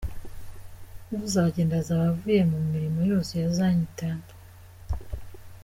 [1.25, 4.37] Uzagenda azaba avuye mu mirimo yose ya Zion Temple.